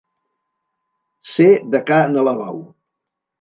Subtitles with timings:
[1.33, 2.59] Ser de ca n'Alabau.